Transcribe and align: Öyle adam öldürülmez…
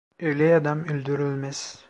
Öyle 0.19 0.55
adam 0.55 0.85
öldürülmez… 0.89 1.79